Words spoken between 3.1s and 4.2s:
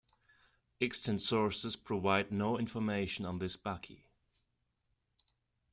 on this Bakis.